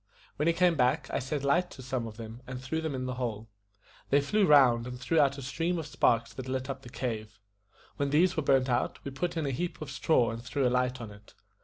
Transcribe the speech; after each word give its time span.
When 0.37 0.47
he 0.47 0.53
came 0.55 0.73
back, 0.75 1.09
I 1.11 1.19
set 1.19 1.43
light 1.43 1.69
to 1.69 1.83
some 1.83 2.07
of 2.07 2.17
them, 2.17 2.41
and 2.47 2.59
threw 2.59 2.81
them 2.81 2.95
in 2.95 3.05
the 3.05 3.13
hole. 3.21 3.49
They 4.09 4.19
flew 4.19 4.47
round, 4.47 4.87
and 4.87 4.99
threw 4.99 5.19
out 5.19 5.37
a 5.37 5.43
stream 5.43 5.77
of 5.77 5.85
sparks 5.85 6.33
that 6.33 6.47
lit 6.49 6.71
up 6.71 6.81
the 6.81 6.89
cave. 6.89 7.37
When 7.97 8.09
these 8.09 8.35
were 8.35 8.41
burnt 8.41 8.67
out, 8.67 8.97
we 9.05 9.11
put 9.11 9.37
in 9.37 9.45
a 9.45 9.51
heap 9.51 9.79
of 9.79 9.91
straw 9.91 10.31
and 10.31 10.41
threw 10.43 10.67
a 10.67 10.71
light 10.73 10.99
on 11.01 11.11
it. 11.11 11.35